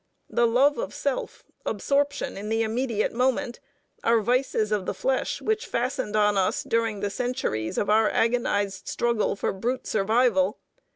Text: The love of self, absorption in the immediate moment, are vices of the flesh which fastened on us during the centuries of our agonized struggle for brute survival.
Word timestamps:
The 0.31 0.47
love 0.47 0.79
of 0.79 0.95
self, 0.95 1.43
absorption 1.63 2.35
in 2.35 2.49
the 2.49 2.63
immediate 2.63 3.13
moment, 3.13 3.59
are 4.03 4.19
vices 4.19 4.71
of 4.71 4.87
the 4.87 4.95
flesh 4.95 5.43
which 5.43 5.67
fastened 5.67 6.15
on 6.15 6.39
us 6.39 6.63
during 6.63 7.01
the 7.01 7.11
centuries 7.11 7.77
of 7.77 7.87
our 7.87 8.09
agonized 8.09 8.87
struggle 8.87 9.35
for 9.35 9.53
brute 9.53 9.85
survival. 9.85 10.57